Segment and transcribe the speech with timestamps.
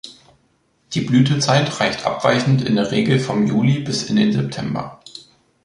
[0.93, 4.99] Die Blütezeit reicht abweichend in der Regel vom Juli bis in den September.